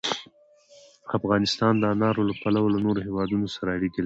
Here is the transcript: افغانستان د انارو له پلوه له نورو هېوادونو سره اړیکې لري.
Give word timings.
افغانستان 1.17 1.73
د 1.77 1.83
انارو 1.93 2.21
له 2.29 2.33
پلوه 2.41 2.67
له 2.73 2.79
نورو 2.85 2.99
هېوادونو 3.07 3.47
سره 3.55 3.69
اړیکې 3.77 3.97
لري. 3.97 3.99